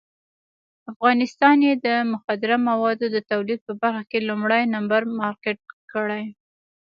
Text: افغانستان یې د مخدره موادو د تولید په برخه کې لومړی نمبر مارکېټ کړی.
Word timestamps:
افغانستان 0.91 1.57
یې 1.67 1.73
د 1.85 1.87
مخدره 2.11 2.57
موادو 2.69 3.05
د 3.11 3.17
تولید 3.31 3.59
په 3.67 3.73
برخه 3.81 4.03
کې 4.09 4.19
لومړی 4.29 4.63
نمبر 4.75 5.01
مارکېټ 5.19 5.59
کړی. 5.91 6.23